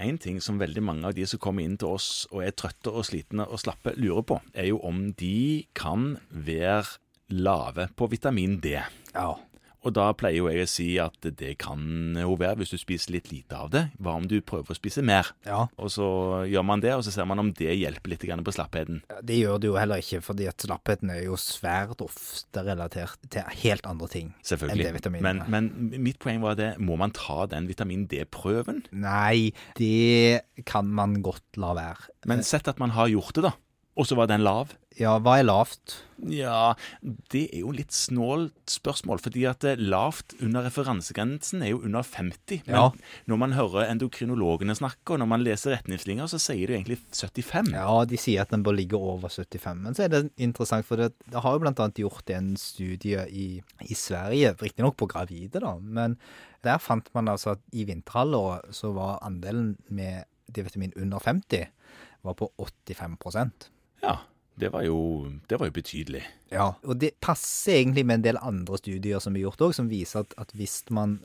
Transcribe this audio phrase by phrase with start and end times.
[0.00, 2.92] En ting som veldig mange av de som kommer inn til oss og er trøtte
[2.94, 6.86] og slitne og slappe, lurer på, er jo om de kan være
[7.30, 8.78] lave på vitamin D.
[9.12, 9.34] Ja.
[9.86, 13.14] Og da pleier jo jeg å si at det kan jo være hvis du spiser
[13.16, 13.86] litt lite av det.
[14.02, 15.32] Hva om du prøver å spise mer?
[15.46, 15.62] ja.
[15.80, 16.06] Og så
[16.50, 19.00] gjør man det, og så ser man om det hjelper litt på slappheten.
[19.24, 23.46] Det gjør det jo heller ikke, fordi at slappheten er jo svært ofte relatert til
[23.62, 25.46] helt andre ting enn D-vitaminene.
[25.48, 28.84] Men, men mitt poeng var det, må man ta den vitamin D-prøven?
[28.92, 32.10] Nei, det kan man godt la være.
[32.28, 33.56] Men sett at man har gjort det, da.
[34.00, 34.70] Og så var den lav.
[34.98, 35.98] Ja, hva er lavt?
[36.28, 36.74] Ja,
[37.32, 42.62] det er jo litt snålt spørsmål, fordi at lavt under referansegrensen er jo under 50.
[42.66, 42.90] Men Ja.
[43.28, 47.72] når man hører endokrinologene snakke, og når man leser retningslinjer, så sier jo egentlig 75.
[47.72, 49.82] Ja, de sier at den bør ligge over 75.
[49.84, 53.62] Men så er det interessant, for det, det har jo annet gjort en studie i,
[53.88, 56.18] i Sverige, riktignok på gravide, da, men
[56.64, 61.68] der fant man altså at i vinterhalvåret så var andelen med D-vitamin under 50
[62.22, 63.16] var på 85
[64.02, 64.16] Ja,
[64.60, 66.24] det var jo, det var jo betydelig.
[66.52, 69.88] Ja, og det passer egentlig med en del andre studier som er gjort òg, som
[69.90, 71.20] viser at, at hvis man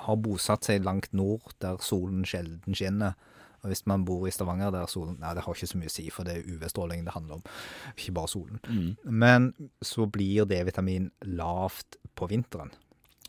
[0.00, 3.18] har bosatt seg langt nord, der solen sjelden skinner,
[3.60, 5.92] og hvis man bor i Stavanger der solen Nei, det har ikke så mye å
[5.92, 7.42] si, for det er UV-stråling det handler om,
[7.92, 8.62] ikke bare solen.
[9.04, 9.50] Men
[9.84, 12.72] så blir D-vitamin lavt på vinteren.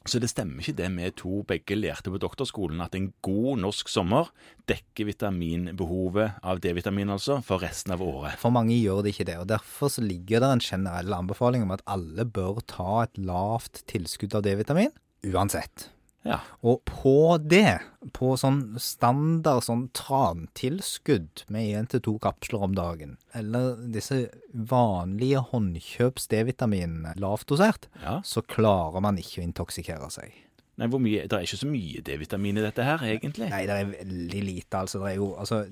[0.09, 3.91] Så det stemmer ikke det vi to begge lærte på doktorskolen, at en god norsk
[3.91, 4.31] sommer
[4.69, 8.39] dekker vitaminbehovet av D-vitamin altså, for resten av året.
[8.41, 11.75] For mange gjør det ikke det, og derfor så ligger det en generell anbefaling om
[11.77, 14.93] at alle bør ta et lavt tilskudd av D-vitamin
[15.29, 15.91] uansett.
[16.27, 16.37] Ja.
[16.61, 17.79] Og på det,
[18.13, 25.41] på sånn standard sånn trantilskudd med én til to kapsler om dagen, eller disse vanlige
[25.49, 28.19] håndkjøps D-vitaminene lavt dosert, ja.
[28.25, 30.37] så klarer man ikke å intoksikere seg.
[30.79, 33.49] Nei, hvor mye, Det er ikke så mye D-vitamin i dette her, egentlig.
[33.51, 35.01] Nei, det er veldig lite, altså.
[35.03, 35.65] Det er jo altså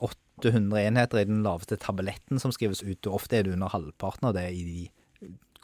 [0.00, 4.30] 800 enheter i den laveste tabletten som skrives ut, og ofte er det under halvparten
[4.30, 4.88] av det i de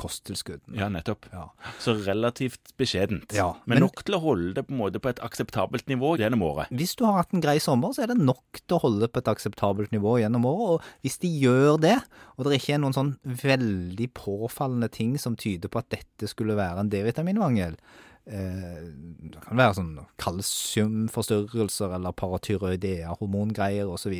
[0.00, 0.76] kosttilskuddene.
[0.78, 1.26] Ja, nettopp.
[1.32, 1.46] Ja.
[1.82, 3.32] Så relativt beskjedent.
[3.36, 6.14] Ja, men, men- nok til å holde det på en måte på et akseptabelt nivå
[6.20, 6.72] gjennom året.
[6.76, 9.22] Hvis du har hatt en grei sommer, så er det nok til å holde på
[9.22, 10.76] et akseptabelt nivå gjennom året.
[10.76, 11.96] Og hvis de gjør det,
[12.36, 16.58] og det ikke er noen sånn veldig påfallende ting som tyder på at dette skulle
[16.58, 17.78] være en D-vitaminmangel,
[18.26, 18.84] eh,
[19.32, 24.12] det kan være sånn kalsiumforstyrrelser eller paratyroidea, hormongreier osv.,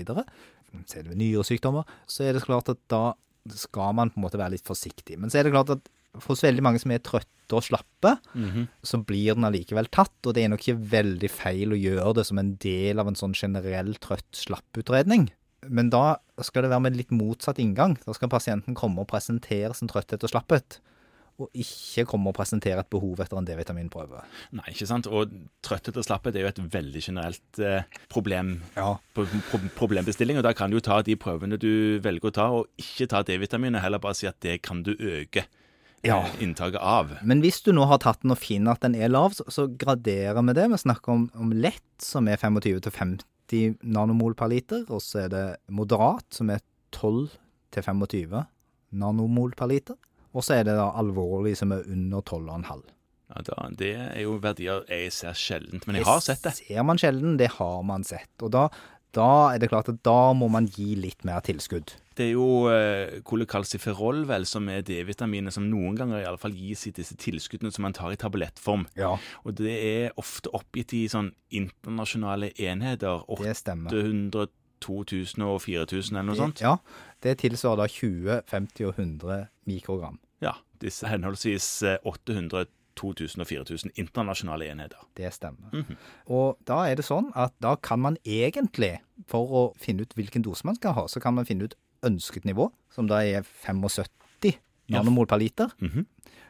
[0.76, 3.14] ved nyresykdommer, så er det klart at da
[3.54, 5.18] skal man på en måte være litt forsiktig.
[5.20, 5.90] Men så er det klart at
[6.26, 8.16] hos veldig mange som er trøtte og slappe,
[8.82, 12.24] så blir den allikevel tatt, og det er nok ikke veldig feil å gjøre det
[12.26, 15.28] som en del av en sånn generell trøtt-slapp-utredning.
[15.68, 17.96] Men da skal det være med litt motsatt inngang.
[18.06, 20.80] Da skal pasienten komme og presentere sin trøtthet og slapphet,
[21.38, 24.22] og ikke komme og presentere et behov etter en D-vitaminprøve.
[24.56, 25.06] Nei, ikke sant?
[25.06, 25.32] Og
[25.66, 27.82] trøtthet og slapphet er jo et veldig generelt eh,
[28.12, 28.94] problem Ja.
[29.14, 29.26] pro
[29.76, 33.08] problembestilling, og da kan du jo ta de prøvene du velger å ta, og ikke
[33.12, 35.44] ta D-vitamin, og heller bare si at det kan du øke
[36.04, 36.22] Ja.
[36.22, 37.18] eh, inntaket av.
[37.22, 39.66] Men hvis du nå har tatt den og finner at den er lav, så, så
[39.68, 40.70] graderer vi det.
[40.70, 45.46] Vi snakker om, om lett, som er 25-50 nanomol per liter, og så er det
[45.68, 46.60] moderat, som er
[47.74, 48.46] 12-25
[48.96, 49.96] nanomol per liter.
[50.36, 52.82] Og så er det da alvorlig, som er under 12,5.
[53.26, 56.52] Ja, da, det er jo verdier jeg ser sjeldent, men jeg har sett det.
[56.60, 58.30] Ser man sjelden, det har man sett.
[58.44, 58.66] Og da,
[59.16, 61.96] da er det klart at da må man gi litt mer tilskudd.
[62.16, 66.54] Det er jo eh, kolekalsiferol vel, som er D-vitaminet som noen ganger i alle fall
[66.56, 68.86] gis i disse tilskuddene som man tar i tablettform.
[68.96, 73.24] Ja, Og det er ofte oppgitt i sånn internasjonale enheter.
[73.42, 73.90] det stemmer.
[73.92, 74.46] 800,
[74.86, 76.60] 2000 og 4000 eller noe sånt.
[76.62, 76.76] Ja,
[77.24, 80.18] det tilsvarer da 20, 50 og 100 mikrogram.
[80.44, 82.66] Ja, disse henholdsvis eh, 800,
[82.96, 85.02] 2000 og 4000 internasjonale enheter.
[85.16, 85.68] Det stemmer.
[85.72, 85.96] Mhm.
[86.32, 88.98] Og da er det sånn at da kan man egentlig,
[89.28, 91.74] for å finne ut hvilken dose man skal ha, så kan man finne ut
[92.06, 94.08] ønsket nivå, som da er 75
[94.88, 95.00] Ja.
[95.02, 95.72] nanomol per liter.
[95.80, 96.06] Mhm.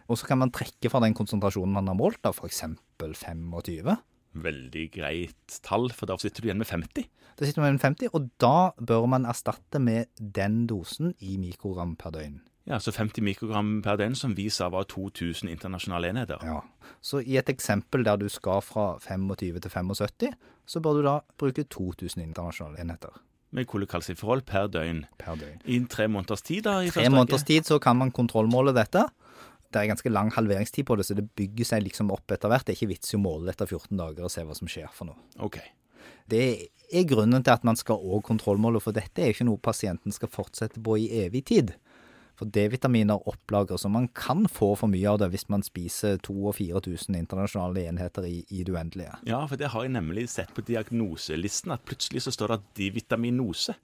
[0.09, 2.63] Og så kan man trekke fra den konsentrasjonen man har målt, da f.eks.
[2.99, 3.97] 25.
[4.37, 7.07] Veldig greit tall, for da sitter du igjen med 50.
[7.37, 11.97] Da sitter man med 50, og da bør man erstatte med den dosen i mikrogram
[11.97, 12.41] per døgn.
[12.67, 16.41] Ja, Så 50 mikrogram per døgn, som vi sa var 2000 internasjonale enheter.
[16.43, 16.61] Ja.
[17.01, 20.33] Så i et eksempel der du skal fra 25 til 75,
[20.67, 23.15] så bør du da bruke 2000 internasjonale enheter
[23.53, 25.05] Med kolekalsiforhold per døgn.
[25.19, 25.61] per døgn.
[25.65, 26.81] I tre måneders tid, da?
[26.83, 29.07] i tre måneders tid så kan man kontrollmåle dette.
[29.73, 32.67] Det er ganske lang halveringstid på det, så det bygger seg liksom opp etter hvert.
[32.67, 34.91] Det er ikke vits i å måle etter 14 dager og se hva som skjer
[34.93, 35.17] for noe.
[35.39, 35.59] Ok.
[36.29, 40.13] Det er grunnen til at man skal òg kontrollmåle, for dette er ikke noe pasienten
[40.13, 41.75] skal fortsette på i evig tid.
[42.37, 46.47] For D-vitaminer opplagres, og man kan få for mye av det hvis man spiser 2000
[46.47, 49.17] og 4000 internasjonale enheter i, i det uendelige.
[49.29, 53.77] Ja, for det har jeg nemlig sett på diagnoselisten, at plutselig så står det D-vitaminose.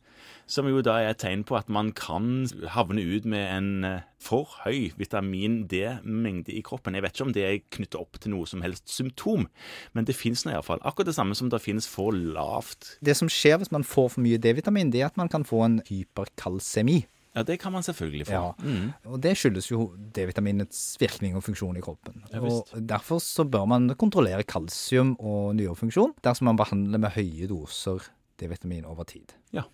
[0.47, 2.45] Som jo da er et tegn på at man kan
[2.75, 6.95] havne ut med en eh, for høy vitamin D-mengde i kroppen.
[6.95, 9.49] Jeg vet ikke om det er knyttet opp til noe som helst symptom,
[9.97, 10.83] men det fins nå iallfall.
[10.87, 12.97] Akkurat det samme som det finnes for lavt.
[13.03, 15.65] Det som skjer hvis man får for mye D-vitamin, det er at man kan få
[15.67, 17.03] en hyperkalsemi.
[17.33, 18.33] Ja, det kan man selvfølgelig få.
[18.33, 18.53] Ja.
[18.61, 18.89] Mm.
[19.09, 19.87] Og det skyldes jo
[20.17, 22.25] D-vitaminets virkning og funksjon i kroppen.
[22.33, 22.69] Ja, og.
[22.77, 28.05] Derfor så bør man kontrollere kalsium og nyrefunksjon dersom man behandler med høye doser
[28.41, 29.33] D-vitamin over tid.
[29.57, 29.65] Ja.